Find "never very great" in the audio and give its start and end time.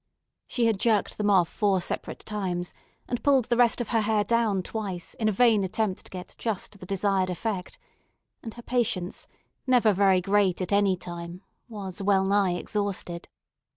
9.67-10.59